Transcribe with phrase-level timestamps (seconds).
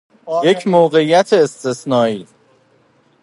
[0.43, 2.27] یک موقعیت استثنایی